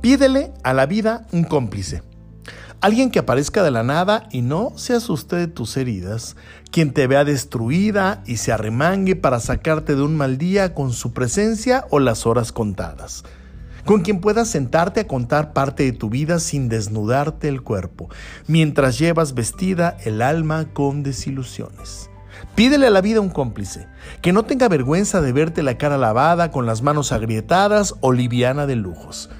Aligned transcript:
Pídele 0.00 0.52
a 0.62 0.74
la 0.74 0.84
vida 0.84 1.26
un 1.32 1.44
cómplice. 1.44 2.02
Alguien 2.82 3.10
que 3.10 3.18
aparezca 3.18 3.62
de 3.62 3.70
la 3.70 3.82
nada 3.82 4.28
y 4.30 4.42
no 4.42 4.74
se 4.76 4.92
asuste 4.92 5.36
de 5.36 5.46
tus 5.46 5.78
heridas, 5.78 6.36
quien 6.70 6.92
te 6.92 7.06
vea 7.06 7.24
destruida 7.24 8.22
y 8.26 8.36
se 8.36 8.52
arremangue 8.52 9.16
para 9.16 9.40
sacarte 9.40 9.96
de 9.96 10.02
un 10.02 10.14
mal 10.14 10.36
día 10.36 10.74
con 10.74 10.92
su 10.92 11.14
presencia 11.14 11.86
o 11.88 12.00
las 12.00 12.26
horas 12.26 12.52
contadas. 12.52 13.24
Con 13.86 14.02
quien 14.02 14.20
puedas 14.20 14.48
sentarte 14.48 15.00
a 15.00 15.06
contar 15.06 15.54
parte 15.54 15.84
de 15.84 15.92
tu 15.92 16.10
vida 16.10 16.38
sin 16.38 16.68
desnudarte 16.68 17.48
el 17.48 17.62
cuerpo, 17.62 18.10
mientras 18.46 18.98
llevas 18.98 19.32
vestida 19.32 19.96
el 20.04 20.20
alma 20.20 20.66
con 20.74 21.02
desilusiones. 21.02 22.10
Pídele 22.54 22.86
a 22.86 22.90
la 22.90 23.00
vida 23.00 23.20
un 23.20 23.30
cómplice, 23.30 23.88
que 24.22 24.32
no 24.32 24.44
tenga 24.44 24.68
vergüenza 24.68 25.20
de 25.20 25.32
verte 25.32 25.62
la 25.62 25.78
cara 25.78 25.98
lavada 25.98 26.50
con 26.50 26.66
las 26.66 26.82
manos 26.82 27.12
agrietadas 27.12 27.94
o 28.00 28.12
liviana 28.12 28.66
de 28.66 28.76
lujos 28.76 29.30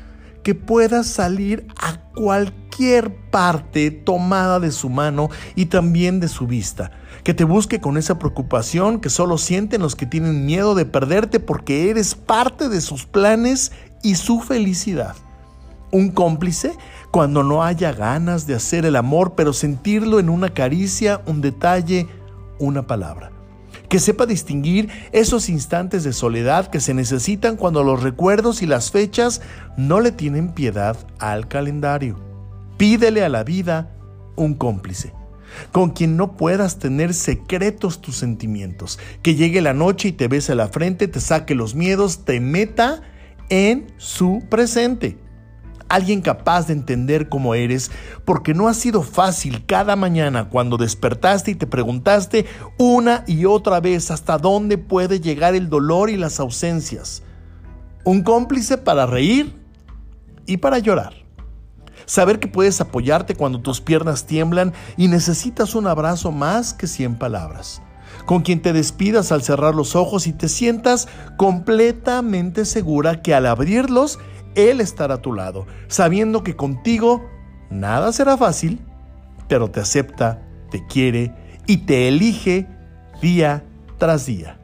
que 0.44 0.54
puedas 0.54 1.08
salir 1.08 1.66
a 1.80 1.98
cualquier 2.14 3.16
parte 3.30 3.90
tomada 3.90 4.60
de 4.60 4.70
su 4.70 4.90
mano 4.90 5.30
y 5.56 5.66
también 5.66 6.20
de 6.20 6.28
su 6.28 6.46
vista. 6.46 6.92
Que 7.24 7.34
te 7.34 7.44
busque 7.44 7.80
con 7.80 7.96
esa 7.96 8.18
preocupación 8.18 9.00
que 9.00 9.10
solo 9.10 9.38
sienten 9.38 9.80
los 9.80 9.96
que 9.96 10.06
tienen 10.06 10.46
miedo 10.46 10.76
de 10.76 10.84
perderte 10.84 11.40
porque 11.40 11.90
eres 11.90 12.14
parte 12.14 12.68
de 12.68 12.82
sus 12.82 13.06
planes 13.06 13.72
y 14.02 14.14
su 14.16 14.40
felicidad. 14.40 15.16
Un 15.90 16.10
cómplice 16.10 16.76
cuando 17.10 17.42
no 17.42 17.64
haya 17.64 17.92
ganas 17.92 18.46
de 18.46 18.54
hacer 18.54 18.84
el 18.84 18.96
amor, 18.96 19.32
pero 19.34 19.52
sentirlo 19.52 20.20
en 20.20 20.28
una 20.28 20.52
caricia, 20.52 21.22
un 21.26 21.40
detalle, 21.40 22.06
una 22.64 22.86
palabra. 22.86 23.30
Que 23.88 23.98
sepa 23.98 24.26
distinguir 24.26 24.88
esos 25.12 25.48
instantes 25.48 26.04
de 26.04 26.12
soledad 26.12 26.68
que 26.68 26.80
se 26.80 26.94
necesitan 26.94 27.56
cuando 27.56 27.84
los 27.84 28.02
recuerdos 28.02 28.62
y 28.62 28.66
las 28.66 28.90
fechas 28.90 29.40
no 29.76 30.00
le 30.00 30.10
tienen 30.10 30.52
piedad 30.52 30.96
al 31.18 31.48
calendario. 31.48 32.18
Pídele 32.76 33.24
a 33.24 33.28
la 33.28 33.44
vida 33.44 33.94
un 34.36 34.54
cómplice, 34.54 35.12
con 35.70 35.90
quien 35.90 36.16
no 36.16 36.36
puedas 36.36 36.78
tener 36.78 37.14
secretos 37.14 38.00
tus 38.00 38.16
sentimientos, 38.16 38.98
que 39.22 39.34
llegue 39.34 39.60
la 39.60 39.74
noche 39.74 40.08
y 40.08 40.12
te 40.12 40.28
bese 40.28 40.54
la 40.54 40.68
frente, 40.68 41.06
te 41.06 41.20
saque 41.20 41.54
los 41.54 41.74
miedos, 41.74 42.24
te 42.24 42.40
meta 42.40 43.02
en 43.48 43.92
su 43.98 44.42
presente 44.48 45.18
alguien 45.88 46.20
capaz 46.20 46.66
de 46.66 46.72
entender 46.72 47.28
cómo 47.28 47.54
eres, 47.54 47.90
porque 48.24 48.54
no 48.54 48.68
ha 48.68 48.74
sido 48.74 49.02
fácil 49.02 49.64
cada 49.66 49.96
mañana 49.96 50.48
cuando 50.48 50.76
despertaste 50.76 51.50
y 51.50 51.54
te 51.54 51.66
preguntaste 51.66 52.46
una 52.78 53.24
y 53.26 53.44
otra 53.44 53.80
vez 53.80 54.10
hasta 54.10 54.38
dónde 54.38 54.78
puede 54.78 55.20
llegar 55.20 55.54
el 55.54 55.68
dolor 55.68 56.10
y 56.10 56.16
las 56.16 56.40
ausencias. 56.40 57.22
Un 58.04 58.22
cómplice 58.22 58.78
para 58.78 59.06
reír 59.06 59.54
y 60.46 60.58
para 60.58 60.78
llorar. 60.78 61.14
Saber 62.06 62.38
que 62.38 62.48
puedes 62.48 62.80
apoyarte 62.80 63.34
cuando 63.34 63.60
tus 63.60 63.80
piernas 63.80 64.26
tiemblan 64.26 64.74
y 64.96 65.08
necesitas 65.08 65.74
un 65.74 65.86
abrazo 65.86 66.32
más 66.32 66.74
que 66.74 66.86
cien 66.86 67.16
palabras. 67.16 67.80
Con 68.26 68.42
quien 68.42 68.62
te 68.62 68.72
despidas 68.72 69.32
al 69.32 69.42
cerrar 69.42 69.74
los 69.74 69.96
ojos 69.96 70.26
y 70.26 70.32
te 70.32 70.48
sientas 70.48 71.08
completamente 71.36 72.64
segura 72.64 73.22
que 73.22 73.34
al 73.34 73.46
abrirlos 73.46 74.18
él 74.54 74.80
estará 74.80 75.14
a 75.14 75.22
tu 75.22 75.32
lado, 75.32 75.66
sabiendo 75.88 76.42
que 76.44 76.56
contigo 76.56 77.24
nada 77.70 78.12
será 78.12 78.36
fácil, 78.36 78.80
pero 79.48 79.70
te 79.70 79.80
acepta, 79.80 80.42
te 80.70 80.86
quiere 80.86 81.32
y 81.66 81.78
te 81.78 82.08
elige 82.08 82.66
día 83.20 83.64
tras 83.98 84.26
día. 84.26 84.58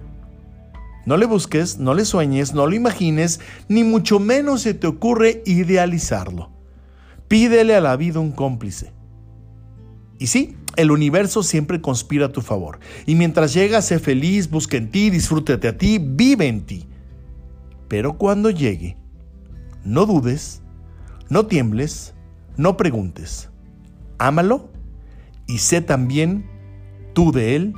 No 1.06 1.16
le 1.16 1.26
busques, 1.26 1.78
no 1.78 1.94
le 1.94 2.04
sueñes, 2.04 2.54
no 2.54 2.66
lo 2.66 2.74
imagines, 2.74 3.40
ni 3.68 3.84
mucho 3.84 4.20
menos 4.20 4.62
se 4.62 4.74
te 4.74 4.86
ocurre 4.86 5.42
idealizarlo. 5.46 6.50
Pídele 7.26 7.74
a 7.74 7.80
la 7.80 7.96
vida 7.96 8.20
un 8.20 8.32
cómplice. 8.32 8.92
Y 10.18 10.26
sí, 10.26 10.56
el 10.76 10.90
universo 10.90 11.42
siempre 11.42 11.80
conspira 11.80 12.26
a 12.26 12.32
tu 12.32 12.42
favor. 12.42 12.80
Y 13.06 13.14
mientras 13.14 13.54
llega, 13.54 13.80
sé 13.82 13.98
feliz, 13.98 14.50
busca 14.50 14.76
en 14.76 14.90
ti, 14.90 15.10
disfrútate 15.10 15.68
a 15.68 15.78
ti, 15.78 15.98
vive 15.98 16.46
en 16.46 16.66
ti. 16.66 16.86
Pero 17.88 18.18
cuando 18.18 18.50
llegue, 18.50 18.96
no 19.84 20.06
dudes, 20.06 20.62
no 21.28 21.46
tiembles, 21.46 22.14
no 22.56 22.76
preguntes. 22.76 23.50
Ámalo 24.18 24.70
y 25.46 25.58
sé 25.58 25.80
también 25.80 26.46
tú 27.14 27.32
de 27.32 27.56
él 27.56 27.74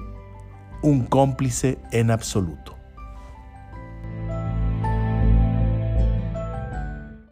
un 0.83 1.05
cómplice 1.05 1.79
en 1.93 2.11
absoluto. 2.11 2.77